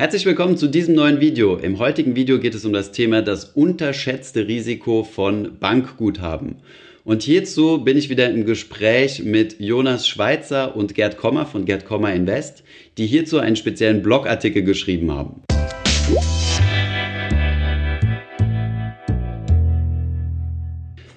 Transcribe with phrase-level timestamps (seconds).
[0.00, 1.58] Herzlich willkommen zu diesem neuen Video.
[1.58, 6.56] Im heutigen Video geht es um das Thema das unterschätzte Risiko von Bankguthaben.
[7.04, 11.84] Und hierzu bin ich wieder im Gespräch mit Jonas Schweizer und Gerd Kommer von Gerd
[11.84, 12.64] Kommer Invest,
[12.96, 15.42] die hierzu einen speziellen Blogartikel geschrieben haben.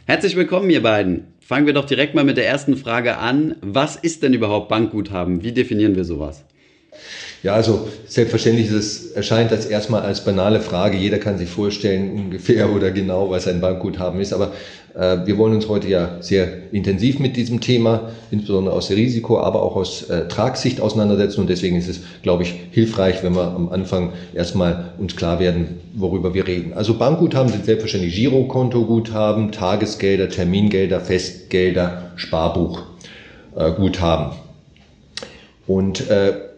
[0.05, 1.27] Herzlich willkommen, ihr beiden.
[1.39, 3.55] Fangen wir doch direkt mal mit der ersten Frage an.
[3.61, 5.41] Was ist denn überhaupt Bankguthaben?
[5.41, 6.43] Wie definieren wir sowas?
[7.43, 10.95] Ja, also selbstverständlich ist es, erscheint das erstmal als banale Frage.
[10.95, 14.31] Jeder kann sich vorstellen ungefähr oder genau, was ein Bankguthaben ist.
[14.31, 14.53] Aber
[14.95, 19.41] äh, wir wollen uns heute ja sehr intensiv mit diesem Thema, insbesondere aus der Risiko,
[19.41, 21.41] aber auch aus äh, Tragsicht auseinandersetzen.
[21.41, 25.81] Und deswegen ist es, glaube ich, hilfreich, wenn wir am Anfang erstmal uns klar werden,
[25.95, 26.71] worüber wir reden.
[26.71, 34.27] Also Bankguthaben sind selbstverständlich Girokontoguthaben, Tagesgelder, Termingelder, Festgelder, Sparbuchguthaben.
[35.67, 36.52] Und äh,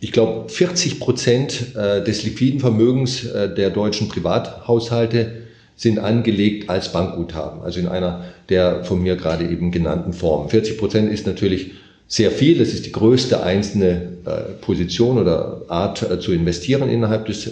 [0.00, 5.42] ich glaube, 40 Prozent äh, des liquiden Vermögens äh, der deutschen Privathaushalte
[5.76, 10.48] sind angelegt als Bankguthaben, also in einer der von mir gerade eben genannten Formen.
[10.48, 11.72] 40 Prozent ist natürlich
[12.08, 12.58] sehr viel.
[12.58, 17.50] Das ist die größte einzelne äh, Position oder Art zu investieren innerhalb des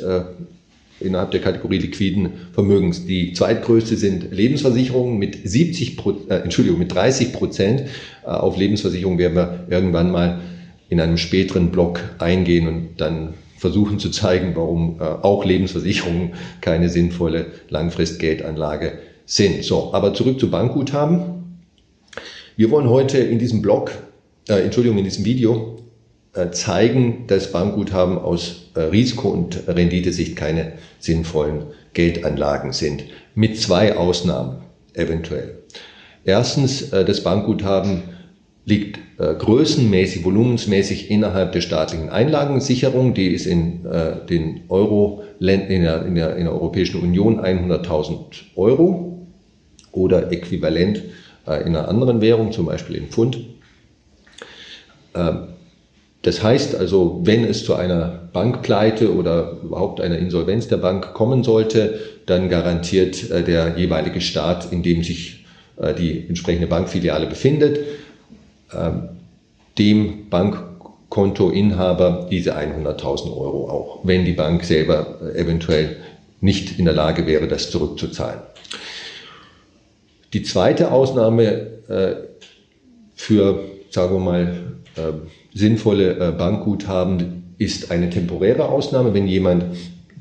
[1.01, 3.07] innerhalb der Kategorie liquiden Vermögens.
[3.07, 7.85] Die zweitgrößte sind Lebensversicherungen mit 70% äh, Entschuldigung, mit 30 Prozent.
[8.25, 10.41] auf Lebensversicherungen werden wir irgendwann mal
[10.89, 16.89] in einem späteren Block eingehen und dann versuchen zu zeigen, warum äh, auch Lebensversicherungen keine
[16.89, 19.65] sinnvolle Langfristgeldanlage sind.
[19.65, 21.61] So, aber zurück zu Bankguthaben.
[22.57, 23.93] Wir wollen heute in diesem Blog,
[24.49, 25.79] äh, Entschuldigung, in diesem Video
[26.35, 33.05] äh, zeigen, dass Bankguthaben aus äh, Risiko- und Renditesicht keine sinnvollen Geldanlagen sind.
[33.35, 34.59] Mit zwei Ausnahmen
[34.95, 35.59] eventuell.
[36.25, 38.03] Erstens, äh, das Bankguthaben
[38.69, 43.15] liegt äh, größenmäßig, volumensmäßig innerhalb der staatlichen Einlagensicherung.
[43.15, 48.17] Die ist in äh, den Euro in der, in der, in der Europäischen Union 100.000
[48.57, 49.27] Euro
[49.93, 51.03] oder äquivalent
[51.47, 53.39] äh, in einer anderen Währung, zum Beispiel in Pfund.
[55.15, 55.33] Äh,
[56.23, 61.43] das heißt also, wenn es zu einer Bankpleite oder überhaupt einer Insolvenz der Bank kommen
[61.43, 65.47] sollte, dann garantiert äh, der jeweilige Staat, in dem sich
[65.79, 67.85] äh, die entsprechende Bankfiliale befindet, ähm,
[69.79, 75.97] dem Bankkontoinhaber diese 100.000 Euro auch, wenn die Bank selber äh, eventuell
[76.41, 78.41] nicht in der Lage wäre, das zurückzuzahlen.
[80.33, 82.15] Die zweite Ausnahme äh,
[83.15, 85.13] für, sagen wir mal, äh,
[85.55, 89.65] sinnvolle Bankguthaben ist eine temporäre Ausnahme, wenn jemand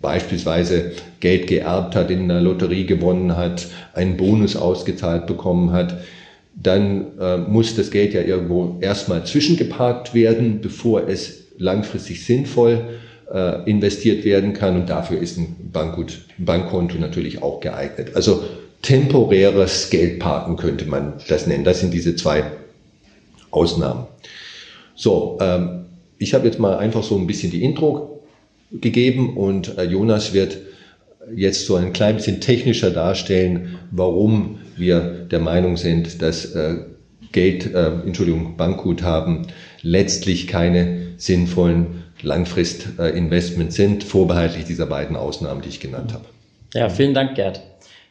[0.01, 5.97] beispielsweise Geld geerbt hat, in einer Lotterie gewonnen hat, einen Bonus ausgezahlt bekommen hat,
[6.62, 13.00] dann äh, muss das Geld ja irgendwo erstmal zwischengeparkt werden, bevor es langfristig sinnvoll
[13.31, 14.75] äh, investiert werden kann.
[14.75, 18.16] Und dafür ist ein, Bankgut, Bankkonto natürlich auch geeignet.
[18.16, 18.44] Also
[18.81, 21.63] temporäres Geldparken könnte man das nennen.
[21.63, 22.44] Das sind diese zwei
[23.51, 24.06] Ausnahmen.
[24.95, 25.85] So, ähm,
[26.18, 28.24] ich habe jetzt mal einfach so ein bisschen die Intro
[28.72, 30.57] gegeben und äh, Jonas wird
[31.35, 34.99] jetzt so ein klein bisschen technischer darstellen, warum wir
[35.31, 36.77] der Meinung sind, dass äh,
[37.31, 39.47] Geld, äh, Entschuldigung, Bankguthaben
[39.81, 46.25] letztlich keine sinnvollen Langfristinvestments sind, vorbehaltlich dieser beiden Ausnahmen, die ich genannt habe.
[46.73, 47.61] Ja, vielen Dank, Gerd.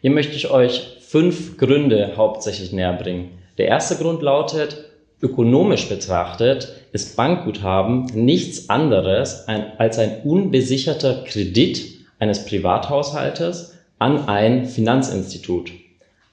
[0.00, 3.31] Hier möchte ich euch fünf Gründe hauptsächlich näher bringen.
[3.59, 4.84] Der erste Grund lautet,
[5.22, 11.84] ökonomisch betrachtet ist Bankguthaben nichts anderes als ein unbesicherter Kredit
[12.19, 15.72] eines Privathaushaltes an ein Finanzinstitut.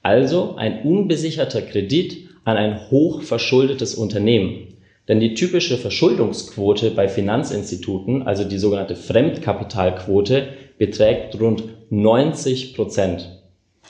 [0.04, 4.74] Also ein unbesicherter Kredit an ein hochverschuldetes Unternehmen.
[5.08, 13.40] Denn die typische Verschuldungsquote bei Finanzinstituten, also die sogenannte Fremdkapitalquote, beträgt rund 90 Prozent.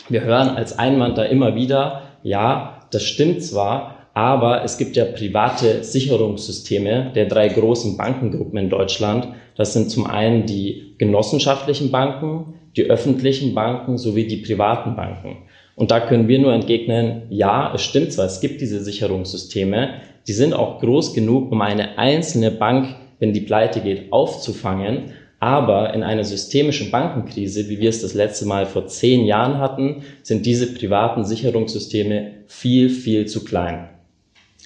[0.09, 5.05] Wir hören als Einwand da immer wieder, ja, das stimmt zwar, aber es gibt ja
[5.07, 9.27] private Sicherungssysteme der drei großen Bankengruppen in Deutschland.
[9.57, 15.39] Das sind zum einen die genossenschaftlichen Banken, die öffentlichen Banken sowie die privaten Banken.
[15.77, 20.33] Und da können wir nur entgegnen, ja, es stimmt zwar, es gibt diese Sicherungssysteme, die
[20.33, 25.13] sind auch groß genug, um eine einzelne Bank, wenn die pleite geht, aufzufangen.
[25.41, 30.03] Aber in einer systemischen Bankenkrise, wie wir es das letzte Mal vor zehn Jahren hatten,
[30.23, 33.91] sind diese privaten Sicherungssysteme viel, viel zu klein.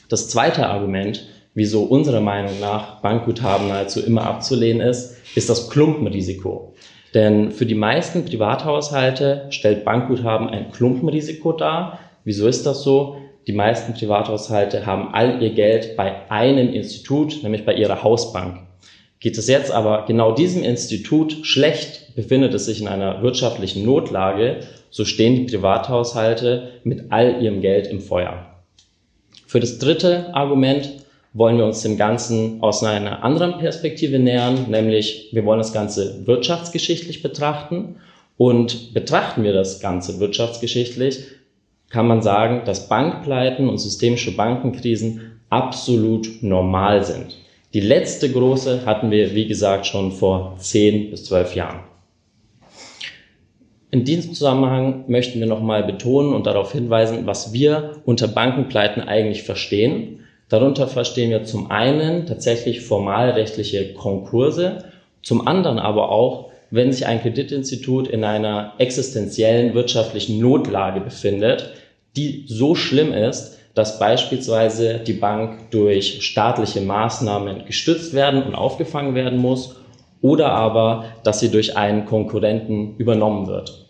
[0.08, 6.74] Das zweite Argument, wieso unserer Meinung nach Bankguthaben nahezu immer abzulehnen ist, ist das Klumpenrisiko.
[7.18, 11.98] Denn für die meisten Privathaushalte stellt Bankguthaben ein Klumpenrisiko dar.
[12.22, 13.16] Wieso ist das so?
[13.48, 18.60] Die meisten Privathaushalte haben all ihr Geld bei einem Institut, nämlich bei ihrer Hausbank.
[19.18, 24.60] Geht es jetzt aber genau diesem Institut schlecht, befindet es sich in einer wirtschaftlichen Notlage,
[24.90, 28.46] so stehen die Privathaushalte mit all ihrem Geld im Feuer.
[29.44, 30.88] Für das dritte Argument
[31.32, 36.26] wollen wir uns dem Ganzen aus einer anderen Perspektive nähern, nämlich wir wollen das Ganze
[36.26, 37.96] wirtschaftsgeschichtlich betrachten.
[38.36, 41.24] Und betrachten wir das Ganze wirtschaftsgeschichtlich,
[41.90, 47.36] kann man sagen, dass Bankpleiten und systemische Bankenkrisen absolut normal sind.
[47.74, 51.80] Die letzte große hatten wir, wie gesagt, schon vor 10 bis 12 Jahren.
[53.90, 59.42] In diesem Zusammenhang möchten wir nochmal betonen und darauf hinweisen, was wir unter Bankenpleiten eigentlich
[59.42, 60.20] verstehen.
[60.48, 64.84] Darunter verstehen wir zum einen tatsächlich formalrechtliche Konkurse,
[65.22, 71.72] zum anderen aber auch, wenn sich ein Kreditinstitut in einer existenziellen wirtschaftlichen Notlage befindet,
[72.16, 79.14] die so schlimm ist, dass beispielsweise die Bank durch staatliche Maßnahmen gestützt werden und aufgefangen
[79.14, 79.76] werden muss
[80.20, 83.86] oder aber, dass sie durch einen Konkurrenten übernommen wird.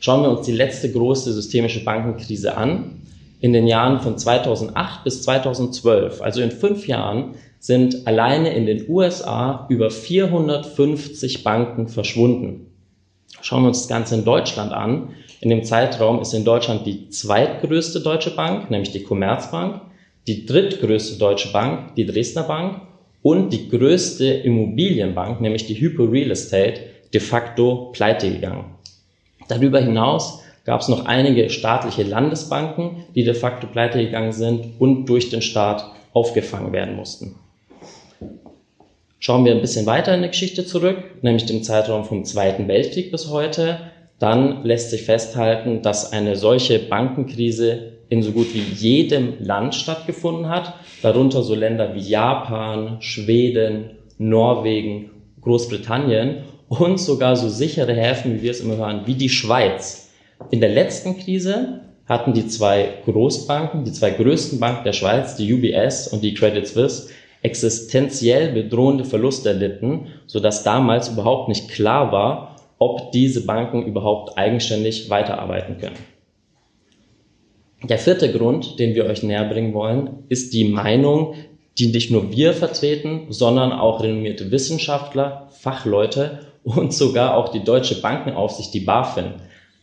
[0.00, 2.99] Schauen wir uns die letzte große systemische Bankenkrise an.
[3.40, 8.88] In den Jahren von 2008 bis 2012, also in fünf Jahren, sind alleine in den
[8.88, 12.66] USA über 450 Banken verschwunden.
[13.40, 15.10] Schauen wir uns das Ganze in Deutschland an.
[15.40, 19.80] In dem Zeitraum ist in Deutschland die zweitgrößte deutsche Bank, nämlich die Commerzbank,
[20.26, 22.82] die drittgrößte deutsche Bank, die Dresdner Bank
[23.22, 26.82] und die größte Immobilienbank, nämlich die Hypo Real Estate,
[27.12, 28.66] de facto pleite gegangen.
[29.48, 35.06] Darüber hinaus gab es noch einige staatliche Landesbanken, die de facto pleite gegangen sind und
[35.06, 37.34] durch den Staat aufgefangen werden mussten.
[39.18, 43.10] Schauen wir ein bisschen weiter in der Geschichte zurück, nämlich dem Zeitraum vom Zweiten Weltkrieg
[43.10, 43.80] bis heute,
[44.20, 50.48] dann lässt sich festhalten, dass eine solche Bankenkrise in so gut wie jedem Land stattgefunden
[50.48, 58.42] hat, darunter so Länder wie Japan, Schweden, Norwegen, Großbritannien und sogar so sichere Häfen, wie
[58.42, 60.09] wir es immer hören, wie die Schweiz.
[60.48, 65.52] In der letzten Krise hatten die zwei Großbanken, die zwei größten Banken der Schweiz, die
[65.52, 67.10] UBS und die Credit Suisse,
[67.42, 75.08] existenziell bedrohende Verluste erlitten, sodass damals überhaupt nicht klar war, ob diese Banken überhaupt eigenständig
[75.10, 75.98] weiterarbeiten können.
[77.82, 81.34] Der vierte Grund, den wir euch näher bringen wollen, ist die Meinung,
[81.78, 88.00] die nicht nur wir vertreten, sondern auch renommierte Wissenschaftler, Fachleute und sogar auch die deutsche
[88.00, 89.34] Bankenaufsicht, die BaFin.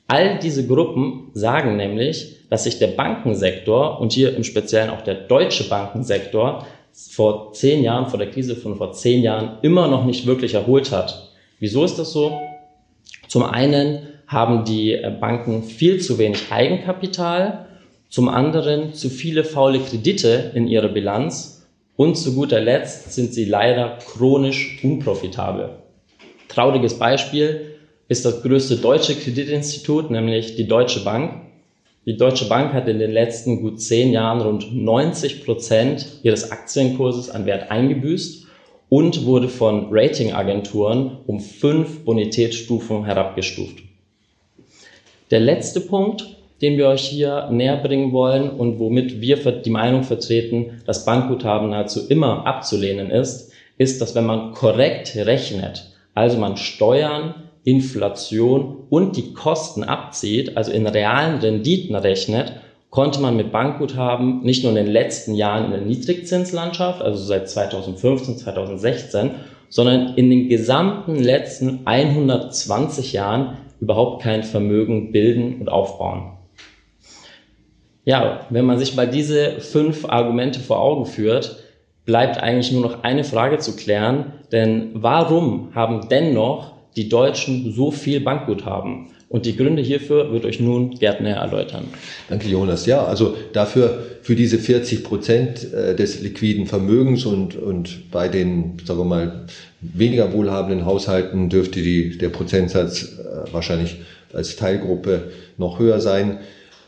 [0.08, 5.16] All diese Gruppen sagen nämlich, dass sich der Bankensektor und hier im Speziellen auch der
[5.16, 6.66] deutsche Bankensektor
[7.12, 10.92] vor zehn Jahren, vor der Krise von vor zehn Jahren, immer noch nicht wirklich erholt
[10.92, 11.34] hat.
[11.60, 12.40] Wieso ist das so?
[13.28, 17.66] Zum einen haben die äh, Banken viel zu wenig Eigenkapital,
[18.10, 21.68] zum anderen zu viele faule Kredite in ihrer Bilanz
[21.98, 25.72] und zu guter Letzt sind sie leider chronisch unprofitabel.
[26.48, 27.77] Trauriges Beispiel
[28.08, 31.42] ist das größte deutsche Kreditinstitut, nämlich die Deutsche Bank.
[32.06, 37.30] Die Deutsche Bank hat in den letzten gut zehn Jahren rund 90 Prozent ihres Aktienkurses
[37.30, 38.48] an Wert eingebüßt
[38.90, 43.80] und wurde von Ratingagenturen um fünf Bonitätsstufen herabgestuft.
[45.30, 50.04] Der letzte Punkt, den wir euch hier näher bringen wollen und womit wir die Meinung
[50.04, 56.56] vertreten, dass Bankguthaben nahezu immer abzulehnen ist, ist, dass wenn man korrekt rechnet, also man
[56.56, 62.54] Steuern, Inflation und die Kosten abzieht, also in realen Renditen rechnet,
[62.90, 67.50] konnte man mit Bankguthaben nicht nur in den letzten Jahren in der Niedrigzinslandschaft, also seit
[67.50, 69.32] 2015, 2016,
[69.68, 76.38] sondern in den gesamten letzten 120 Jahren überhaupt kein Vermögen bilden und aufbauen.
[78.06, 81.62] Ja, wenn man sich mal diese fünf Argumente vor Augen führt,
[82.06, 87.92] bleibt eigentlich nur noch eine Frage zu klären, denn warum haben dennoch die Deutschen so
[87.92, 89.08] viel Bankguthaben?
[89.30, 91.86] Und die Gründe hierfür wird euch nun Gerd näher erläutern.
[92.30, 92.86] Danke, Jonas.
[92.86, 98.78] Ja, also dafür, für diese 40 Prozent äh, des liquiden Vermögens und, und bei den,
[98.86, 99.46] sagen wir mal,
[99.82, 103.98] weniger wohlhabenden Haushalten dürfte die, der Prozentsatz äh, wahrscheinlich
[104.34, 106.40] als Teilgruppe noch höher sein,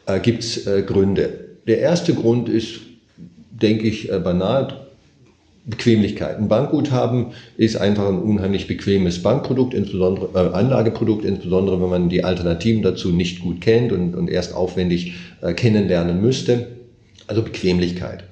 [0.05, 1.57] äh, gibt es Gründe.
[1.67, 2.79] Der erste Grund ist,
[3.51, 4.88] denke ich, banal.
[5.65, 6.37] Bequemlichkeit.
[6.37, 12.23] Ein Bankguthaben ist einfach ein unheimlich bequemes Bankprodukt, insbesondere äh, Anlageprodukt, insbesondere wenn man die
[12.23, 16.67] Alternativen dazu nicht gut kennt und, und erst aufwendig äh, kennenlernen müsste.
[17.27, 18.23] Also Bequemlichkeit.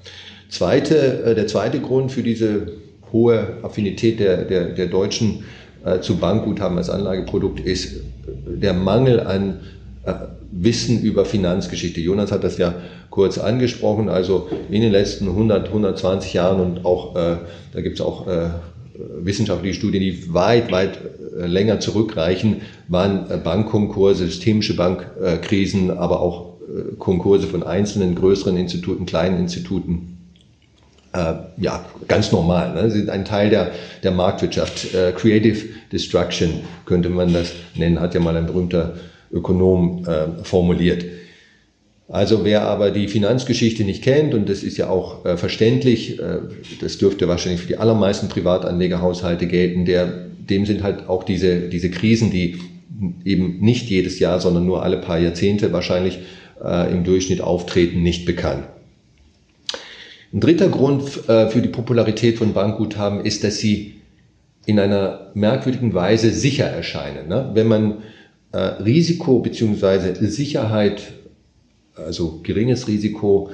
[0.50, 2.74] Zweite, äh, der zweite Grund für diese
[3.12, 5.44] hohe Affinität der, der, der Deutschen
[5.86, 8.02] äh, zu Bankguthaben als Anlageprodukt ist
[8.46, 9.60] der Mangel an
[10.06, 10.14] äh,
[10.52, 12.00] Wissen über Finanzgeschichte.
[12.00, 12.76] Jonas hat das ja
[13.10, 14.10] kurz angesprochen.
[14.10, 17.38] Also in den letzten 100, 120 Jahren und auch, äh,
[17.74, 18.50] da gibt es auch äh,
[19.22, 21.00] wissenschaftliche Studien, die weit, weit
[21.38, 26.48] äh, länger zurückreichen, waren äh, Bankkonkurse, systemische Bankkrisen, aber auch
[27.00, 30.18] Konkurse von einzelnen größeren Instituten, kleinen Instituten.
[31.14, 32.74] ja, ganz normal.
[32.74, 32.92] Ne?
[32.92, 33.72] Sie sind ein Teil der,
[34.04, 34.88] der Marktwirtschaft.
[35.16, 38.96] Creative Destruction könnte man das nennen, hat ja mal ein berühmter
[39.32, 40.06] Ökonom
[40.44, 41.06] formuliert.
[42.10, 46.40] Also wer aber die Finanzgeschichte nicht kennt, und das ist ja auch äh, verständlich, äh,
[46.80, 51.92] das dürfte wahrscheinlich für die allermeisten Privatanlegerhaushalte gelten, der, dem sind halt auch diese, diese
[51.92, 52.60] Krisen, die
[53.26, 56.20] eben nicht jedes Jahr, sondern nur alle paar Jahrzehnte wahrscheinlich
[56.64, 58.64] äh, im Durchschnitt auftreten, nicht bekannt.
[60.34, 63.96] Ein dritter Grund äh, für die Popularität von Bankguthaben ist, dass sie
[64.66, 67.28] in einer merkwürdigen Weise sicher erscheinen.
[67.28, 67.52] Ne?
[67.54, 67.98] Wenn man
[68.58, 71.14] äh, Risiko beziehungsweise Sicherheit
[71.98, 73.50] also geringes Risiko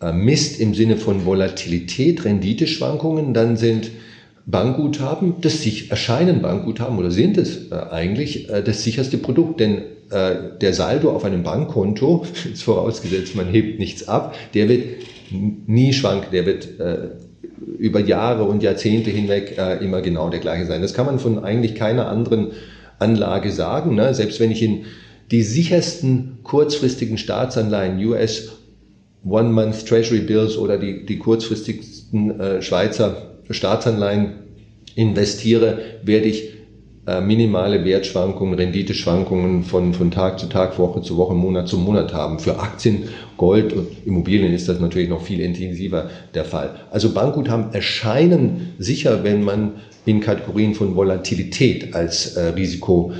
[0.00, 3.90] äh, misst im Sinne von Volatilität, Renditeschwankungen, dann sind
[4.46, 9.82] Bankguthaben, das sich erscheinen Bankguthaben oder sind es äh, eigentlich äh, das sicherste Produkt, denn
[10.60, 14.84] der Saldo auf einem Bankkonto, ist vorausgesetzt, man hebt nichts ab, der wird
[15.30, 16.68] nie schwanken, der wird
[17.78, 20.82] über Jahre und Jahrzehnte hinweg immer genau der gleiche sein.
[20.82, 22.48] Das kann man von eigentlich keiner anderen
[23.02, 23.94] Anlage sagen.
[23.94, 24.14] Ne?
[24.14, 24.84] Selbst wenn ich in
[25.30, 28.52] die sichersten kurzfristigen Staatsanleihen, US
[29.24, 34.34] One-Month Treasury Bills oder die, die kurzfristigsten äh, Schweizer Staatsanleihen
[34.94, 36.54] investiere, werde ich
[37.04, 42.38] minimale Wertschwankungen, Renditeschwankungen von, von Tag zu Tag, Woche zu Woche, Monat zu Monat haben.
[42.38, 46.76] Für Aktien, Gold und Immobilien ist das natürlich noch viel intensiver der Fall.
[46.92, 49.72] Also Bankguthaben erscheinen sicher, wenn man
[50.04, 53.12] in Kategorien von Volatilität als äh, Risiko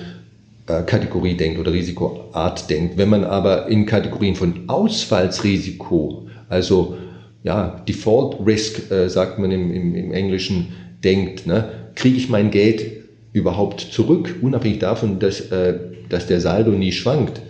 [0.68, 2.96] äh, denkt oder Risikoart denkt.
[2.96, 6.96] Wenn man aber in Kategorien von Ausfallsrisiko, also
[7.42, 10.72] ja, Default Risk, äh, sagt man im, im, im Englischen,
[11.02, 13.01] denkt, ne, kriege ich mein Geld
[13.32, 17.40] überhaupt zurück, unabhängig davon, dass, äh, dass der Saldo nie schwankt,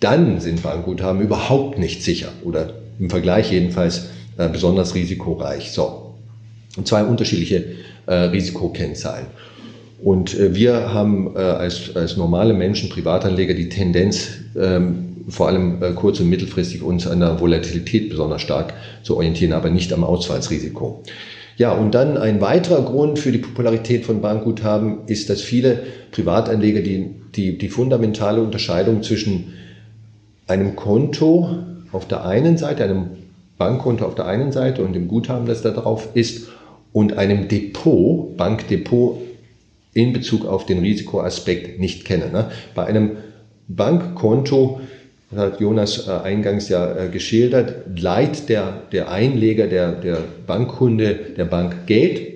[0.00, 5.72] dann sind Bankguthaben überhaupt nicht sicher oder im Vergleich jedenfalls äh, besonders risikoreich.
[5.72, 6.14] So,
[6.76, 7.64] und zwei unterschiedliche
[8.06, 9.26] äh, Risikokennzahlen.
[10.02, 15.82] Und äh, wir haben äh, als, als normale Menschen, Privatanleger, die Tendenz, ähm, vor allem
[15.82, 18.74] äh, kurz- und mittelfristig uns an der Volatilität besonders stark
[19.04, 21.02] zu orientieren, aber nicht am Ausfallsrisiko.
[21.56, 25.80] Ja, und dann ein weiterer Grund für die Popularität von Bankguthaben ist, dass viele
[26.10, 29.52] Privatanleger die, die, die fundamentale Unterscheidung zwischen
[30.46, 31.58] einem Konto
[31.92, 33.10] auf der einen Seite, einem
[33.58, 36.48] Bankkonto auf der einen Seite und dem Guthaben, das da drauf ist,
[36.92, 39.18] und einem Depot, Bankdepot
[39.94, 42.32] in Bezug auf den Risikoaspekt nicht kennen.
[42.32, 42.50] Ne?
[42.74, 43.12] Bei einem
[43.68, 44.80] Bankkonto,
[45.32, 51.14] das hat Jonas äh, eingangs ja äh, geschildert, leiht der, der Einleger, der, der Bankkunde
[51.36, 52.32] der Bank Geld.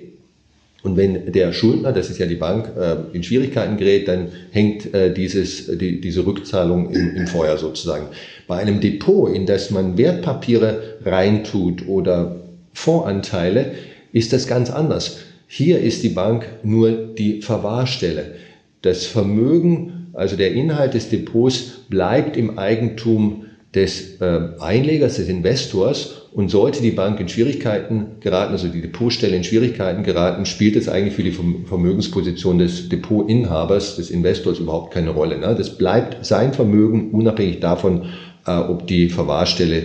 [0.83, 4.89] Und wenn der Schuldner, das ist ja die Bank, äh, in Schwierigkeiten gerät, dann hängt
[5.15, 8.07] dieses, die, diese Rückzahlung im, im Feuer sozusagen.
[8.47, 12.37] Bei einem Depot, in das man Wertpapiere reintut oder
[12.73, 13.73] Fondsanteile,
[14.13, 15.19] ist das ganz anders.
[15.47, 18.35] Hier ist die Bank nur die Verwahrstelle.
[18.81, 23.45] Das Vermögen, also der Inhalt des Depots, bleibt im Eigentum
[23.75, 26.23] des äh, Einlegers, des Investors.
[26.33, 30.87] Und sollte die Bank in Schwierigkeiten geraten, also die Depotstelle in Schwierigkeiten geraten, spielt es
[30.87, 35.39] eigentlich für die Vermögensposition des Depotinhabers, des Investors überhaupt keine Rolle.
[35.39, 35.55] Ne?
[35.57, 38.09] Das bleibt sein Vermögen, unabhängig davon,
[38.45, 39.83] äh, ob die Verwahrstelle,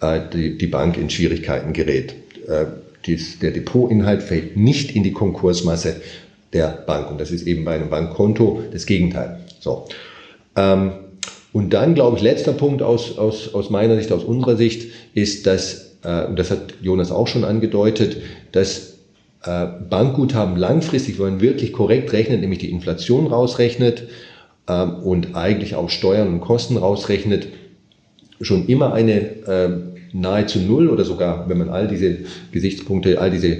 [0.00, 2.14] äh, die, die Bank in Schwierigkeiten gerät.
[2.48, 2.64] Äh,
[3.06, 5.96] dies, der Depotinhalt fällt nicht in die Konkursmasse
[6.52, 7.10] der Bank.
[7.10, 9.40] Und das ist eben bei einem Bankkonto das Gegenteil.
[9.60, 9.86] So.
[10.56, 10.92] Ähm,
[11.52, 15.46] und dann, glaube ich, letzter Punkt aus, aus, aus meiner Sicht, aus unserer Sicht, ist,
[15.46, 18.18] dass, äh, und das hat Jonas auch schon angedeutet,
[18.52, 18.94] dass
[19.44, 24.04] äh, Bankguthaben langfristig, wenn man wirklich korrekt rechnet, nämlich die Inflation rausrechnet
[24.68, 27.48] ähm, und eigentlich auch Steuern und Kosten rausrechnet,
[28.40, 29.70] schon immer eine äh,
[30.12, 32.18] nahezu null oder sogar, wenn man all diese
[32.50, 33.58] Gesichtspunkte, all diese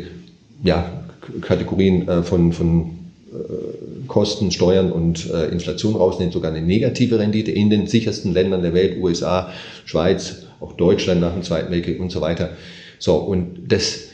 [0.63, 1.03] ja,
[1.41, 2.91] Kategorien äh, von, von
[3.33, 8.63] äh, Kosten, Steuern und äh, Inflation rausnimmt, sogar eine negative Rendite in den sichersten Ländern
[8.63, 9.51] der Welt, USA,
[9.85, 12.51] Schweiz, auch Deutschland nach dem Zweiten Weltkrieg und so weiter.
[12.99, 14.09] So, und das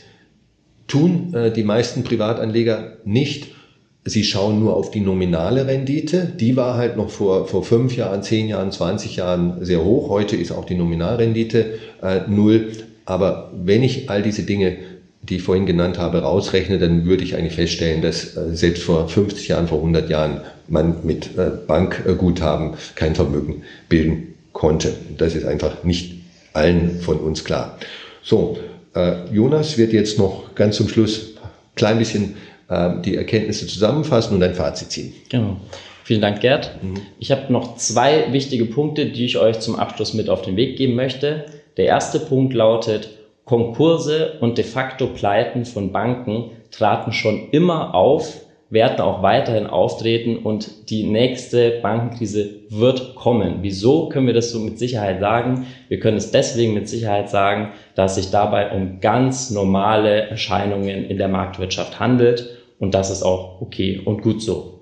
[0.87, 3.49] tun äh, die meisten Privatanleger nicht
[4.05, 6.31] Sie schauen nur auf die nominale Rendite.
[6.39, 10.09] Die war halt noch vor, vor fünf Jahren, zehn Jahren, 20 Jahren sehr hoch.
[10.09, 12.71] Heute ist auch die Nominalrendite äh, null.
[13.05, 14.77] Aber wenn ich all diese Dinge,
[15.21, 19.07] die ich vorhin genannt habe, rausrechne, dann würde ich eigentlich feststellen, dass äh, selbst vor
[19.07, 24.93] 50 Jahren, vor 100 Jahren man mit äh, Bankguthaben kein Vermögen bilden konnte.
[25.17, 26.15] Das ist einfach nicht
[26.53, 27.77] allen von uns klar.
[28.23, 28.57] So,
[28.95, 31.33] äh, Jonas wird jetzt noch ganz zum Schluss
[31.75, 32.35] klein bisschen
[33.03, 35.13] die Erkenntnisse zusammenfassen und ein Fazit ziehen.
[35.29, 35.57] Genau.
[36.09, 36.83] Vielen Dank, Gerd.
[36.83, 37.01] Mhm.
[37.19, 40.75] Ich habe noch zwei wichtige Punkte, die ich euch zum Abschluss mit auf den Weg
[40.77, 41.45] geben möchte.
[41.77, 43.09] Der erste Punkt lautet,
[43.49, 50.37] Konkurse und de facto Pleiten von Banken traten schon immer auf, werden auch weiterhin auftreten
[50.37, 53.55] und die nächste Bankenkrise wird kommen.
[53.63, 55.65] Wieso können wir das so mit Sicherheit sagen?
[55.87, 61.17] Wir können es deswegen mit Sicherheit sagen, dass sich dabei um ganz normale Erscheinungen in
[61.17, 64.81] der Marktwirtschaft handelt und das ist auch okay und gut so.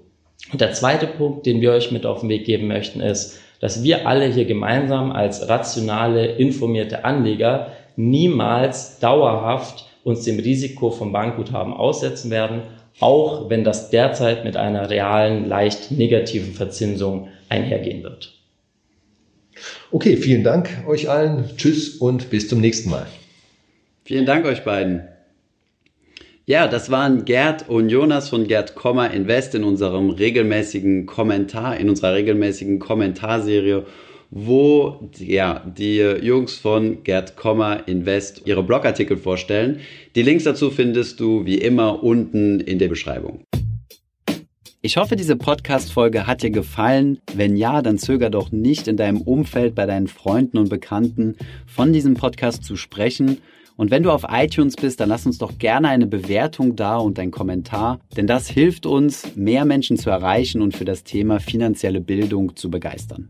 [0.52, 3.82] Und der zweite Punkt, den wir euch mit auf den Weg geben möchten, ist, dass
[3.82, 11.74] wir alle hier gemeinsam als rationale, informierte Anleger niemals dauerhaft uns dem Risiko vom Bankguthaben
[11.74, 12.62] aussetzen werden,
[13.00, 18.34] auch wenn das derzeit mit einer realen, leicht negativen Verzinsung einhergehen wird.
[19.92, 21.46] Okay, vielen Dank euch allen.
[21.58, 23.08] Tschüss und bis zum nächsten Mal.
[24.06, 25.08] Vielen Dank euch beiden.
[26.46, 31.90] Ja, das waren Gerd und Jonas von Gerd Komma Invest in unserem regelmäßigen Kommentar, in
[31.90, 33.86] unserer regelmäßigen Kommentarserie
[34.30, 39.80] wo ja, die Jungs von Gerd Kommer Invest ihre Blogartikel vorstellen.
[40.16, 43.44] Die Links dazu findest du wie immer unten in der Beschreibung.
[44.82, 47.20] Ich hoffe, diese Podcast-Folge hat dir gefallen.
[47.34, 51.92] Wenn ja, dann zöger doch nicht in deinem Umfeld bei deinen Freunden und Bekannten von
[51.92, 53.40] diesem Podcast zu sprechen.
[53.76, 57.20] Und wenn du auf iTunes bist, dann lass uns doch gerne eine Bewertung da und
[57.20, 62.02] einen Kommentar, denn das hilft uns, mehr Menschen zu erreichen und für das Thema finanzielle
[62.02, 63.30] Bildung zu begeistern.